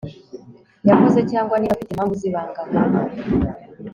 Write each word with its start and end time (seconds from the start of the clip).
yakoze 0.89 1.19
cyangwa 1.31 1.55
niba 1.57 1.73
afite 1.75 1.91
impamvu 1.91 2.15
zi 2.21 2.29
banga, 2.33 2.61
nka 2.69 2.81